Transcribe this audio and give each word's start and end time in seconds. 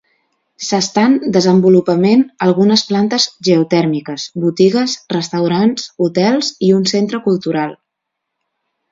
S'estan 0.67 1.11
desenvolupament 1.33 2.23
algunes 2.45 2.83
plantes 2.91 3.27
geotèrmiques, 3.47 4.25
botigues, 4.45 4.95
restaurants, 5.15 5.85
hotels 6.07 6.49
i 6.69 6.71
un 6.79 6.89
centre 6.93 7.21
cultural. 7.27 7.77